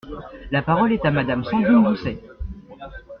[0.49, 2.17] La parole est à Madame Sandrine Doucet.